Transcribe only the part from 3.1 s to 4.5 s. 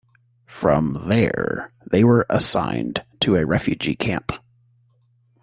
to a refugee camp.